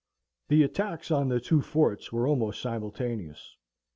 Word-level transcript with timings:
The 0.47 0.63
attacks 0.63 1.11
on 1.11 1.29
the 1.29 1.39
two 1.39 1.61
forts 1.61 2.11
were 2.11 2.27
almost 2.27 2.59
simultaneous. 2.59 3.55